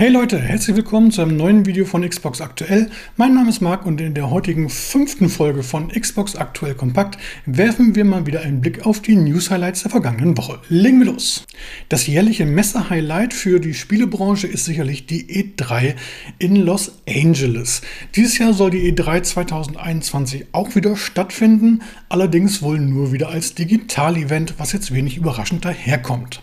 Hey 0.00 0.08
Leute, 0.08 0.40
herzlich 0.40 0.76
willkommen 0.76 1.10
zu 1.10 1.20
einem 1.20 1.36
neuen 1.36 1.66
Video 1.66 1.84
von 1.84 2.08
Xbox 2.08 2.40
Aktuell. 2.40 2.88
Mein 3.18 3.34
Name 3.34 3.50
ist 3.50 3.60
Marc 3.60 3.84
und 3.84 4.00
in 4.00 4.14
der 4.14 4.30
heutigen 4.30 4.70
fünften 4.70 5.28
Folge 5.28 5.62
von 5.62 5.88
Xbox 5.88 6.36
Aktuell 6.36 6.74
Kompakt 6.74 7.18
werfen 7.44 7.94
wir 7.94 8.06
mal 8.06 8.24
wieder 8.24 8.40
einen 8.40 8.62
Blick 8.62 8.86
auf 8.86 9.02
die 9.02 9.14
News-Highlights 9.14 9.82
der 9.82 9.90
vergangenen 9.90 10.38
Woche. 10.38 10.58
Legen 10.70 11.00
wir 11.00 11.12
los! 11.12 11.44
Das 11.90 12.06
jährliche 12.06 12.46
Messe-Highlight 12.46 13.34
für 13.34 13.60
die 13.60 13.74
Spielebranche 13.74 14.46
ist 14.46 14.64
sicherlich 14.64 15.04
die 15.04 15.26
E3 15.26 15.96
in 16.38 16.56
Los 16.56 16.92
Angeles. 17.06 17.82
Dieses 18.16 18.38
Jahr 18.38 18.54
soll 18.54 18.70
die 18.70 18.90
E3 18.90 19.22
2021 19.22 20.46
auch 20.52 20.74
wieder 20.76 20.96
stattfinden, 20.96 21.82
allerdings 22.08 22.62
wohl 22.62 22.80
nur 22.80 23.12
wieder 23.12 23.28
als 23.28 23.54
Digital-Event, 23.54 24.54
was 24.56 24.72
jetzt 24.72 24.94
wenig 24.94 25.18
überraschend 25.18 25.66
daherkommt. 25.66 26.40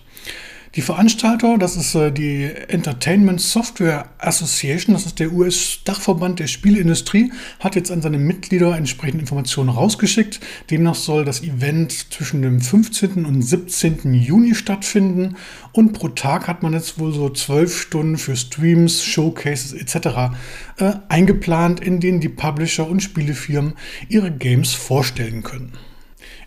Die 0.75 0.81
Veranstalter, 0.81 1.57
das 1.57 1.77
ist 1.77 1.95
äh, 1.95 2.11
die 2.11 2.43
Entertainment 2.67 3.39
Software 3.39 4.09
Association, 4.17 4.93
das 4.93 5.05
ist 5.05 5.19
der 5.19 5.31
US-Dachverband 5.31 6.39
der 6.39 6.47
Spieleindustrie, 6.47 7.31
hat 7.59 7.75
jetzt 7.75 7.89
an 7.89 8.01
seine 8.01 8.17
Mitglieder 8.17 8.75
entsprechende 8.75 9.21
Informationen 9.21 9.69
rausgeschickt. 9.69 10.39
Demnach 10.69 10.95
soll 10.95 11.23
das 11.23 11.41
Event 11.41 12.13
zwischen 12.13 12.41
dem 12.41 12.59
15. 12.59 13.25
und 13.25 13.41
17. 13.41 14.13
Juni 14.13 14.55
stattfinden 14.55 15.37
und 15.71 15.93
pro 15.93 16.09
Tag 16.09 16.47
hat 16.47 16.63
man 16.63 16.73
jetzt 16.73 16.99
wohl 16.99 17.13
so 17.13 17.29
zwölf 17.29 17.79
Stunden 17.79 18.17
für 18.17 18.35
Streams, 18.35 19.03
Showcases 19.03 19.73
etc. 19.73 20.35
Äh, 20.77 20.93
eingeplant, 21.07 21.79
in 21.79 21.99
denen 21.99 22.19
die 22.19 22.29
Publisher 22.29 22.87
und 22.87 23.01
Spielefirmen 23.01 23.73
ihre 24.09 24.31
Games 24.31 24.73
vorstellen 24.73 25.43
können. 25.43 25.73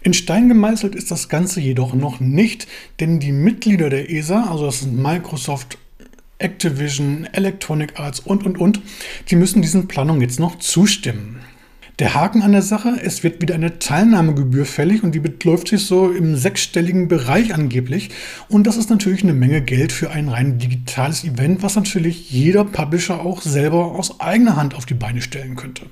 In 0.02 0.14
Stein 0.14 0.48
gemeißelt 0.48 0.94
ist 0.94 1.10
das 1.10 1.28
Ganze 1.28 1.60
jedoch 1.60 1.94
noch 1.94 2.20
nicht, 2.20 2.66
denn 3.00 3.20
die 3.20 3.32
Mitglieder 3.32 3.90
der 3.90 4.10
ESA, 4.10 4.44
also 4.50 4.66
das 4.66 4.80
sind 4.80 4.96
Microsoft, 4.96 5.78
Activision, 6.38 7.28
Electronic 7.32 8.00
Arts 8.00 8.20
und, 8.20 8.46
und, 8.46 8.58
und, 8.58 8.80
die 9.28 9.36
müssen 9.36 9.60
diesen 9.62 9.88
Planungen 9.88 10.22
jetzt 10.22 10.40
noch 10.40 10.58
zustimmen. 10.58 11.40
Der 12.00 12.14
Haken 12.14 12.40
an 12.40 12.52
der 12.52 12.62
Sache, 12.62 12.98
es 13.02 13.22
wird 13.22 13.42
wieder 13.42 13.54
eine 13.54 13.78
Teilnahmegebühr 13.78 14.64
fällig 14.64 15.02
und 15.02 15.14
die 15.14 15.20
beläuft 15.20 15.68
sich 15.68 15.84
so 15.84 16.10
im 16.10 16.34
sechsstelligen 16.34 17.08
Bereich 17.08 17.52
angeblich. 17.52 18.08
Und 18.48 18.66
das 18.66 18.78
ist 18.78 18.88
natürlich 18.88 19.22
eine 19.22 19.34
Menge 19.34 19.60
Geld 19.60 19.92
für 19.92 20.10
ein 20.10 20.30
rein 20.30 20.58
digitales 20.58 21.24
Event, 21.24 21.62
was 21.62 21.76
natürlich 21.76 22.30
jeder 22.30 22.64
Publisher 22.64 23.20
auch 23.20 23.42
selber 23.42 23.92
aus 23.92 24.18
eigener 24.18 24.56
Hand 24.56 24.74
auf 24.74 24.86
die 24.86 24.94
Beine 24.94 25.20
stellen 25.20 25.56
könnte. 25.56 25.82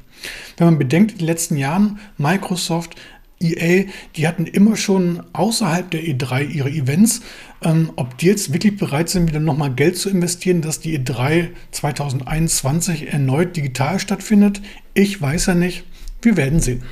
Wenn 0.56 0.68
man 0.68 0.78
bedenkt, 0.78 1.12
in 1.12 1.18
den 1.18 1.26
letzten 1.26 1.58
Jahren 1.58 1.98
Microsoft, 2.16 2.94
EA, 3.40 3.84
die 4.16 4.26
hatten 4.26 4.46
immer 4.46 4.76
schon 4.76 5.22
außerhalb 5.32 5.90
der 5.90 6.02
E3 6.02 6.48
ihre 6.48 6.70
Events. 6.70 7.20
Ähm, 7.62 7.92
ob 7.96 8.18
die 8.18 8.26
jetzt 8.26 8.52
wirklich 8.52 8.76
bereit 8.76 9.08
sind, 9.08 9.28
wieder 9.28 9.40
nochmal 9.40 9.72
Geld 9.72 9.96
zu 9.96 10.10
investieren, 10.10 10.62
dass 10.62 10.80
die 10.80 10.98
E3 10.98 11.48
2021 11.72 13.12
erneut 13.12 13.56
digital 13.56 13.98
stattfindet, 13.98 14.60
ich 14.94 15.20
weiß 15.20 15.46
ja 15.46 15.54
nicht. 15.54 15.84
Wir 16.22 16.36
werden 16.36 16.60
sehen. 16.60 16.82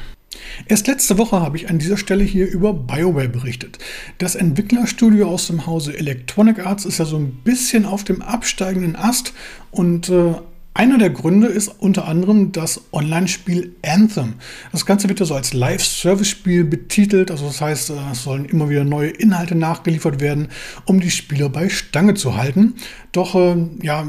Erst 0.66 0.86
letzte 0.86 1.18
Woche 1.18 1.40
habe 1.40 1.56
ich 1.56 1.70
an 1.70 1.78
dieser 1.78 1.96
Stelle 1.96 2.24
hier 2.24 2.48
über 2.48 2.72
BioWare 2.72 3.28
berichtet. 3.28 3.78
Das 4.18 4.34
Entwicklerstudio 4.34 5.28
aus 5.28 5.46
dem 5.46 5.66
Hause 5.66 5.96
Electronic 5.96 6.64
Arts 6.64 6.84
ist 6.84 6.98
ja 6.98 7.04
so 7.04 7.16
ein 7.16 7.32
bisschen 7.44 7.86
auf 7.86 8.04
dem 8.04 8.22
absteigenden 8.22 8.96
Ast 8.96 9.32
und 9.70 10.08
äh, 10.08 10.34
einer 10.76 10.98
der 10.98 11.10
Gründe 11.10 11.46
ist 11.46 11.68
unter 11.68 12.06
anderem 12.06 12.52
das 12.52 12.82
Online-Spiel 12.92 13.74
Anthem. 13.82 14.34
Das 14.72 14.84
Ganze 14.84 15.08
wird 15.08 15.20
ja 15.20 15.26
so 15.26 15.34
als 15.34 15.54
Live-Service-Spiel 15.54 16.64
betitelt, 16.64 17.30
also 17.30 17.46
das 17.46 17.60
heißt, 17.60 17.90
äh, 17.90 17.94
es 18.12 18.22
sollen 18.22 18.44
immer 18.44 18.68
wieder 18.68 18.84
neue 18.84 19.08
Inhalte 19.08 19.54
nachgeliefert 19.54 20.20
werden, 20.20 20.48
um 20.84 21.00
die 21.00 21.10
Spieler 21.10 21.48
bei 21.48 21.70
Stange 21.70 22.14
zu 22.14 22.36
halten. 22.36 22.74
Doch 23.12 23.34
äh, 23.34 23.56
ja, 23.82 24.06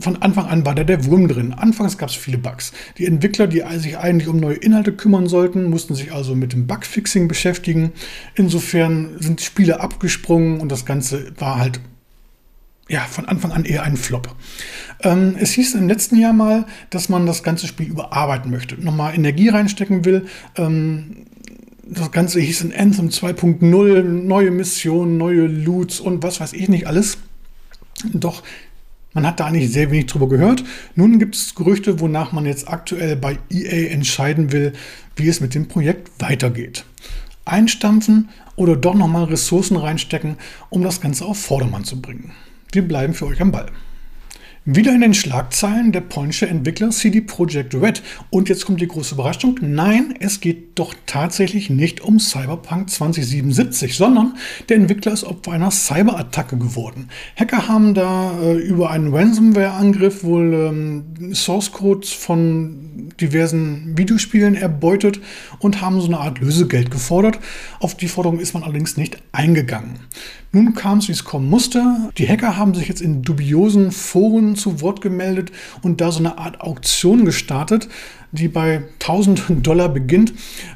von 0.00 0.20
Anfang 0.20 0.46
an 0.46 0.66
war 0.66 0.74
da 0.74 0.84
der 0.84 1.06
Wurm 1.06 1.26
drin. 1.26 1.54
Anfangs 1.54 1.96
gab 1.96 2.10
es 2.10 2.16
viele 2.16 2.38
Bugs. 2.38 2.72
Die 2.98 3.06
Entwickler, 3.06 3.46
die 3.46 3.64
sich 3.78 3.96
eigentlich 3.96 4.28
um 4.28 4.36
neue 4.36 4.56
Inhalte 4.56 4.92
kümmern 4.92 5.26
sollten, 5.26 5.64
mussten 5.64 5.94
sich 5.94 6.12
also 6.12 6.34
mit 6.34 6.52
dem 6.52 6.66
Bugfixing 6.66 7.28
beschäftigen. 7.28 7.92
Insofern 8.34 9.16
sind 9.20 9.40
Spiele 9.40 9.80
abgesprungen 9.80 10.60
und 10.60 10.70
das 10.70 10.84
Ganze 10.84 11.32
war 11.38 11.58
halt 11.58 11.80
ja, 12.90 13.02
von 13.02 13.26
Anfang 13.26 13.52
an 13.52 13.64
eher 13.64 13.84
ein 13.84 13.96
Flop. 13.96 14.34
Ähm, 15.02 15.36
es 15.38 15.52
hieß 15.52 15.74
im 15.74 15.88
letzten 15.88 16.16
Jahr 16.16 16.32
mal, 16.32 16.66
dass 16.90 17.08
man 17.08 17.24
das 17.24 17.42
ganze 17.42 17.66
Spiel 17.68 17.86
überarbeiten 17.86 18.50
möchte, 18.50 18.74
nochmal 18.82 19.14
Energie 19.14 19.48
reinstecken 19.48 20.04
will. 20.04 20.26
Ähm, 20.56 21.24
das 21.86 22.10
Ganze 22.10 22.40
hieß 22.40 22.62
in 22.62 22.74
Anthem 22.74 23.08
2.0, 23.08 24.02
neue 24.02 24.50
Missionen, 24.50 25.18
neue 25.18 25.46
Loots 25.46 26.00
und 26.00 26.22
was 26.22 26.40
weiß 26.40 26.52
ich 26.52 26.68
nicht 26.68 26.86
alles. 26.86 27.18
Doch 28.12 28.42
man 29.12 29.26
hat 29.26 29.40
da 29.40 29.46
eigentlich 29.46 29.72
sehr 29.72 29.90
wenig 29.90 30.06
drüber 30.06 30.28
gehört. 30.28 30.64
Nun 30.94 31.18
gibt 31.18 31.34
es 31.34 31.54
Gerüchte, 31.54 32.00
wonach 32.00 32.32
man 32.32 32.46
jetzt 32.46 32.68
aktuell 32.68 33.16
bei 33.16 33.38
EA 33.50 33.90
entscheiden 33.90 34.52
will, 34.52 34.72
wie 35.16 35.28
es 35.28 35.40
mit 35.40 35.54
dem 35.54 35.68
Projekt 35.68 36.10
weitergeht. 36.20 36.84
Einstampfen 37.44 38.28
oder 38.56 38.76
doch 38.76 38.94
nochmal 38.94 39.24
Ressourcen 39.24 39.76
reinstecken, 39.76 40.36
um 40.68 40.82
das 40.82 41.00
Ganze 41.00 41.24
auf 41.24 41.40
Vordermann 41.40 41.84
zu 41.84 42.00
bringen. 42.00 42.32
Wir 42.72 42.86
bleiben 42.86 43.14
für 43.14 43.26
euch 43.26 43.40
am 43.40 43.50
Ball. 43.50 43.66
Wieder 44.66 44.94
in 44.94 45.00
den 45.00 45.14
Schlagzeilen 45.14 45.90
der 45.90 46.02
polnische 46.02 46.46
Entwickler 46.46 46.90
CD 46.90 47.22
Projekt 47.22 47.74
Red. 47.74 48.02
Und 48.28 48.48
jetzt 48.48 48.66
kommt 48.66 48.80
die 48.80 48.86
große 48.86 49.14
Überraschung. 49.14 49.58
Nein, 49.60 50.14
es 50.20 50.40
geht 50.40 50.78
doch 50.78 50.94
tatsächlich 51.06 51.70
nicht 51.70 52.02
um 52.02 52.20
Cyberpunk 52.20 52.90
2077, 52.90 53.96
sondern 53.96 54.36
der 54.68 54.76
Entwickler 54.76 55.12
ist 55.12 55.24
Opfer 55.24 55.52
einer 55.52 55.70
Cyberattacke 55.72 56.58
geworden. 56.58 57.08
Hacker 57.36 57.66
haben 57.66 57.94
da 57.94 58.38
äh, 58.40 58.58
über 58.58 58.90
einen 58.90 59.12
Ransomware-Angriff 59.12 60.22
wohl 60.22 60.52
ähm, 60.52 61.34
Source 61.34 61.72
Codes 61.72 62.12
von 62.12 62.89
diversen 63.20 63.96
Videospielen 63.96 64.54
erbeutet 64.54 65.20
und 65.58 65.80
haben 65.80 66.00
so 66.00 66.06
eine 66.06 66.18
Art 66.18 66.40
Lösegeld 66.40 66.90
gefordert. 66.90 67.38
Auf 67.80 67.96
die 67.96 68.08
Forderung 68.08 68.40
ist 68.40 68.54
man 68.54 68.62
allerdings 68.62 68.96
nicht 68.96 69.18
eingegangen. 69.32 70.00
Nun 70.52 70.74
kam 70.74 70.98
es, 70.98 71.06
wie 71.06 71.12
es 71.12 71.24
kommen 71.24 71.48
musste. 71.48 72.10
Die 72.18 72.28
Hacker 72.28 72.56
haben 72.56 72.74
sich 72.74 72.88
jetzt 72.88 73.00
in 73.00 73.22
dubiosen 73.22 73.92
Foren 73.92 74.56
zu 74.56 74.80
Wort 74.80 75.00
gemeldet 75.00 75.52
und 75.82 76.00
da 76.00 76.10
so 76.10 76.18
eine 76.18 76.38
Art 76.38 76.60
Auktion 76.60 77.24
gestartet, 77.24 77.88
die 78.32 78.48
bei 78.48 78.82
1000 79.00 79.44
Dollar 79.66 79.88
beginnt. 79.88 80.32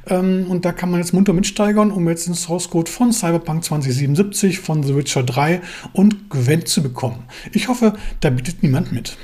Ähm, 0.07 0.47
und 0.49 0.65
da 0.65 0.73
kann 0.73 0.91
man 0.91 1.01
jetzt 1.01 1.13
munter 1.13 1.33
mitsteigern, 1.33 1.91
um 1.91 2.09
jetzt 2.09 2.29
den 2.29 2.35
Source 2.35 2.71
Code 2.71 2.91
von 2.91 3.13
Cyberpunk 3.13 3.65
2077, 3.65 4.61
von 4.61 4.85
The 4.85 4.95
Witcher 4.95 5.25
3 5.25 5.61
und 5.93 6.31
Gwent 6.31 6.69
zu 6.69 6.83
bekommen. 6.83 7.25
Ich 7.53 7.67
hoffe, 7.67 7.95
da 8.21 8.31
bietet 8.31 8.63
niemand 8.63 8.93
mit. 8.93 9.17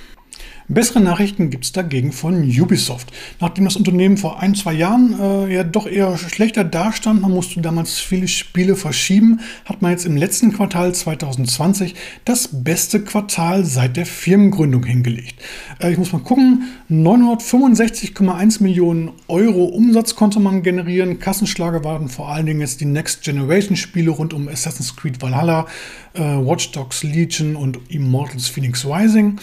Bessere 0.73 1.01
Nachrichten 1.01 1.51
gibt 1.51 1.65
es 1.65 1.73
dagegen 1.73 2.13
von 2.13 2.45
Ubisoft. 2.45 3.11
Nachdem 3.41 3.65
das 3.65 3.75
Unternehmen 3.75 4.17
vor 4.17 4.39
ein, 4.39 4.55
zwei 4.55 4.73
Jahren 4.73 5.19
äh, 5.19 5.53
ja 5.53 5.65
doch 5.65 5.89
eher 5.89 6.17
schlechter 6.17 6.63
dastand, 6.63 7.23
man 7.23 7.33
musste 7.33 7.61
damals 7.61 7.99
viele 7.99 8.29
Spiele 8.29 8.77
verschieben, 8.77 9.41
hat 9.65 9.83
man 9.83 9.91
jetzt 9.91 10.07
im 10.07 10.17
letzten 10.17 10.53
Quartal 10.53 10.95
2020 10.95 11.97
das 12.25 12.51
beste 12.53 13.03
Quartal 13.03 13.65
seit 13.65 13.97
der 13.97 14.07
Firmengründung 14.07 14.85
hingelegt. 14.85 15.35
Äh, 15.81 15.91
ich 15.91 15.99
muss 15.99 16.13
mal 16.13 16.23
gucken, 16.23 16.69
965,1 16.89 18.63
Millionen 18.63 19.11
Euro 19.27 19.65
Umsatz 19.65 20.15
konnte 20.15 20.39
man 20.39 20.63
generieren. 20.63 21.19
Kassenschlager 21.19 21.83
waren 21.83 22.09
vor 22.09 22.29
allen 22.29 22.47
Dingen 22.47 22.61
jetzt 22.61 22.81
die 22.81 22.85
Next 22.85 23.23
Generation 23.25 23.75
Spiele 23.75 24.13
rund 24.13 24.33
um 24.33 24.47
Assassin's 24.47 24.95
Creed 24.95 25.21
Valhalla, 25.21 25.67
äh, 26.15 26.21
Watch 26.21 26.71
Dogs 26.71 27.03
Legion 27.03 27.57
und 27.57 27.81
Immortals 27.89 28.47
Phoenix 28.47 28.87
Rising. 28.87 29.41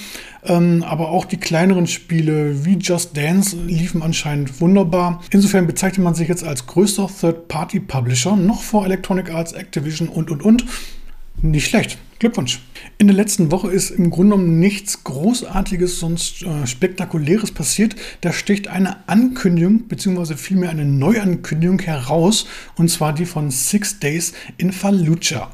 Ähm, 0.47 0.83
aber 0.87 1.09
auch 1.09 1.16
die 1.25 1.37
kleineren 1.37 1.87
Spiele 1.87 2.65
wie 2.65 2.77
Just 2.77 3.15
Dance 3.15 3.55
liefen 3.55 4.01
anscheinend 4.01 4.61
wunderbar. 4.61 5.23
Insofern 5.31 5.67
bezeichnet 5.67 6.03
man 6.03 6.15
sich 6.15 6.27
jetzt 6.27 6.43
als 6.43 6.67
größter 6.67 7.07
Third-Party-Publisher, 7.07 8.35
noch 8.35 8.61
vor 8.61 8.85
Electronic 8.85 9.31
Arts, 9.33 9.53
Activision 9.53 10.09
und 10.09 10.31
und 10.31 10.43
und. 10.43 10.65
Nicht 11.41 11.67
schlecht. 11.67 11.97
Glückwunsch. 12.19 12.61
In 12.97 13.05
der 13.05 13.15
letzten 13.15 13.51
Woche 13.51 13.69
ist 13.69 13.91
im 13.91 14.09
Grunde 14.09 14.35
genommen 14.35 14.59
nichts 14.59 15.03
Großartiges, 15.03 15.99
sonst 15.99 16.41
äh, 16.41 16.65
Spektakuläres 16.65 17.51
passiert. 17.51 17.95
Da 18.21 18.33
sticht 18.33 18.67
eine 18.69 19.07
Ankündigung, 19.07 19.87
beziehungsweise 19.87 20.35
vielmehr 20.35 20.71
eine 20.71 20.85
Neuankündigung 20.85 21.79
heraus, 21.79 22.47
und 22.75 22.89
zwar 22.89 23.13
die 23.13 23.27
von 23.27 23.51
Six 23.51 23.99
Days 23.99 24.33
in 24.57 24.71
Fallujah. 24.71 25.51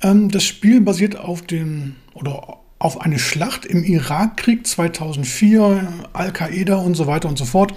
Ähm, 0.00 0.30
das 0.30 0.44
Spiel 0.44 0.80
basiert 0.80 1.16
auf 1.16 1.42
dem, 1.42 1.96
oder 2.14 2.60
auf 2.78 3.00
eine 3.00 3.18
Schlacht 3.18 3.64
im 3.64 3.84
Irakkrieg 3.84 4.66
2004, 4.66 5.88
Al-Qaida 6.12 6.76
und 6.76 6.94
so 6.94 7.06
weiter 7.06 7.28
und 7.28 7.38
so 7.38 7.44
fort. 7.44 7.72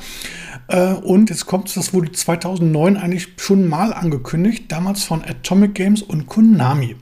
Äh, 0.67 0.93
und 0.93 1.29
jetzt 1.29 1.45
kommt 1.45 1.69
es, 1.69 1.75
das 1.75 1.93
wurde 1.93 2.11
2009 2.11 2.97
eigentlich 2.97 3.29
schon 3.37 3.67
mal 3.67 3.93
angekündigt, 3.93 4.65
damals 4.69 5.03
von 5.03 5.23
Atomic 5.23 5.73
Games 5.73 6.01
und 6.01 6.27
Konami. 6.27 6.95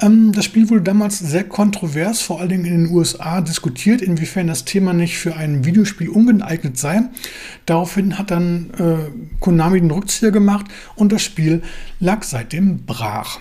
Ähm, 0.00 0.32
das 0.32 0.44
Spiel 0.44 0.68
wurde 0.70 0.82
damals 0.82 1.18
sehr 1.18 1.44
kontrovers, 1.44 2.20
vor 2.20 2.40
allen 2.40 2.50
Dingen 2.50 2.64
in 2.64 2.84
den 2.84 2.94
USA, 2.94 3.40
diskutiert, 3.40 4.00
inwiefern 4.00 4.46
das 4.46 4.64
Thema 4.64 4.92
nicht 4.92 5.18
für 5.18 5.36
ein 5.36 5.64
Videospiel 5.64 6.08
ungeeignet 6.08 6.78
sei. 6.78 7.02
Daraufhin 7.66 8.18
hat 8.18 8.30
dann 8.30 8.70
äh, 8.78 9.10
Konami 9.40 9.80
den 9.80 9.90
Rückzieher 9.90 10.30
gemacht 10.30 10.66
und 10.94 11.12
das 11.12 11.22
Spiel 11.22 11.62
lag 12.00 12.22
seitdem 12.22 12.84
brach. 12.84 13.40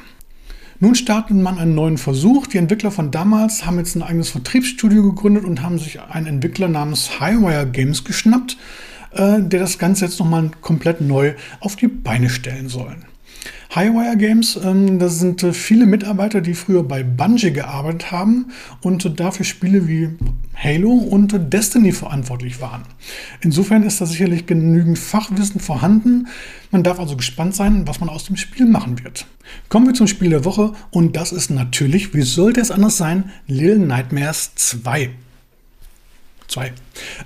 Nun 0.81 0.95
startet 0.95 1.35
man 1.35 1.57
einen 1.57 1.75
neuen 1.75 1.97
Versuch. 1.97 2.47
Die 2.47 2.57
Entwickler 2.57 2.89
von 2.89 3.11
damals 3.11 3.65
haben 3.65 3.77
jetzt 3.79 3.95
ein 3.95 4.01
eigenes 4.01 4.29
Vertriebsstudio 4.29 5.03
gegründet 5.03 5.43
und 5.43 5.61
haben 5.61 5.77
sich 5.77 5.99
einen 5.99 6.27
Entwickler 6.27 6.69
namens 6.69 7.19
Highwire 7.19 7.67
Games 7.69 8.05
geschnappt, 8.05 8.55
äh, 9.11 9.41
der 9.41 9.59
das 9.59 9.77
Ganze 9.77 10.05
jetzt 10.05 10.19
nochmal 10.19 10.51
komplett 10.61 11.01
neu 11.01 11.33
auf 11.59 11.75
die 11.75 11.89
Beine 11.89 12.29
stellen 12.29 12.69
soll. 12.69 12.95
Highwire 13.73 14.17
Games, 14.17 14.59
ähm, 14.63 14.97
das 14.97 15.19
sind 15.19 15.43
äh, 15.43 15.53
viele 15.53 15.85
Mitarbeiter, 15.85 16.41
die 16.41 16.55
früher 16.55 16.81
bei 16.81 17.03
Bungie 17.03 17.51
gearbeitet 17.51 18.11
haben 18.11 18.47
und 18.81 19.19
dafür 19.19 19.45
Spiele 19.45 19.87
wie 19.87 20.09
Halo 20.55 20.91
und 20.91 21.53
Destiny 21.53 21.91
verantwortlich 21.91 22.61
waren. 22.61 22.83
Insofern 23.41 23.83
ist 23.83 24.01
da 24.01 24.07
sicherlich 24.07 24.47
genügend 24.47 24.97
Fachwissen 24.97 25.61
vorhanden. 25.61 26.27
Man 26.71 26.81
darf 26.81 26.99
also 26.99 27.15
gespannt 27.15 27.53
sein, 27.53 27.87
was 27.87 27.99
man 27.99 28.09
aus 28.09 28.25
dem 28.25 28.37
Spiel 28.37 28.65
machen 28.65 29.03
wird. 29.03 29.27
Kommen 29.69 29.85
wir 29.85 29.93
zum 29.93 30.07
Spiel 30.07 30.31
der 30.31 30.45
Woche 30.45 30.73
und 30.89 31.15
das 31.15 31.31
ist 31.31 31.51
natürlich, 31.51 32.15
wie 32.15 32.23
sollte 32.23 32.61
es 32.61 32.71
anders 32.71 32.97
sein, 32.97 33.31
Little 33.45 33.77
Nightmares 33.77 34.55
2. 34.55 35.11
Zwei. 36.47 36.73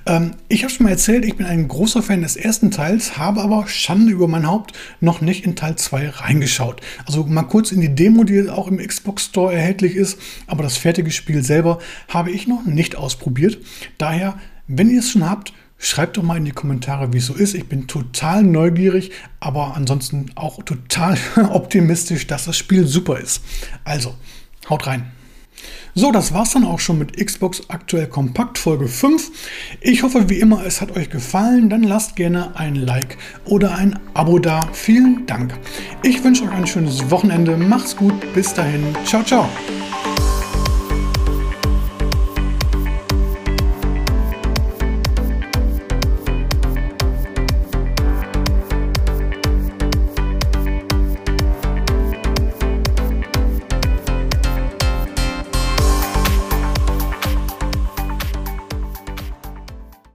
Ähm, 0.05 0.35
ich 0.49 0.63
habe 0.63 0.73
schon 0.73 0.85
mal 0.85 0.91
erzählt, 0.91 1.25
ich 1.25 1.35
bin 1.35 1.45
ein 1.45 1.67
großer 1.67 2.01
Fan 2.01 2.21
des 2.21 2.35
ersten 2.35 2.71
Teils, 2.71 3.17
habe 3.17 3.41
aber 3.41 3.67
Schande 3.67 4.11
über 4.11 4.27
mein 4.27 4.47
Haupt 4.47 4.73
noch 4.99 5.21
nicht 5.21 5.45
in 5.45 5.55
Teil 5.55 5.75
2 5.75 6.09
reingeschaut. 6.09 6.81
Also 7.05 7.25
mal 7.25 7.43
kurz 7.43 7.71
in 7.71 7.81
die 7.81 7.93
Demo, 7.93 8.23
die 8.23 8.49
auch 8.49 8.67
im 8.67 8.77
Xbox 8.77 9.25
Store 9.25 9.53
erhältlich 9.53 9.95
ist, 9.95 10.19
aber 10.47 10.63
das 10.63 10.77
fertige 10.77 11.11
Spiel 11.11 11.43
selber 11.43 11.79
habe 12.07 12.31
ich 12.31 12.47
noch 12.47 12.65
nicht 12.65 12.95
ausprobiert. 12.95 13.57
Daher, 13.97 14.39
wenn 14.67 14.89
ihr 14.89 14.99
es 14.99 15.11
schon 15.11 15.29
habt, 15.29 15.53
Schreibt 15.85 16.15
doch 16.15 16.23
mal 16.23 16.37
in 16.37 16.45
die 16.45 16.51
Kommentare, 16.51 17.11
wie 17.11 17.17
es 17.17 17.25
so 17.25 17.33
ist. 17.33 17.55
Ich 17.55 17.67
bin 17.67 17.87
total 17.87 18.41
neugierig, 18.41 19.11
aber 19.41 19.75
ansonsten 19.75 20.27
auch 20.35 20.63
total 20.63 21.17
optimistisch, 21.51 22.25
dass 22.25 22.45
das 22.45 22.55
Spiel 22.55 22.87
super 22.87 23.19
ist. 23.19 23.43
Also, 23.83 24.15
haut 24.69 24.87
rein. 24.87 25.11
So, 25.95 26.11
das 26.11 26.33
war's 26.33 26.51
dann 26.51 26.65
auch 26.65 26.79
schon 26.79 26.97
mit 26.97 27.17
Xbox 27.17 27.61
Aktuell 27.69 28.07
Kompakt 28.07 28.57
Folge 28.57 28.87
5. 28.87 29.31
Ich 29.81 30.03
hoffe 30.03 30.29
wie 30.29 30.39
immer, 30.39 30.65
es 30.65 30.81
hat 30.81 30.95
euch 30.97 31.09
gefallen. 31.09 31.69
Dann 31.69 31.83
lasst 31.83 32.15
gerne 32.15 32.55
ein 32.55 32.75
Like 32.75 33.17
oder 33.45 33.75
ein 33.75 33.99
Abo 34.13 34.39
da. 34.39 34.61
Vielen 34.73 35.25
Dank. 35.25 35.53
Ich 36.01 36.23
wünsche 36.23 36.45
euch 36.45 36.51
ein 36.51 36.67
schönes 36.67 37.11
Wochenende. 37.11 37.57
Macht's 37.57 37.95
gut. 37.95 38.13
Bis 38.33 38.53
dahin. 38.53 38.83
Ciao, 39.05 39.23
ciao. 39.23 39.47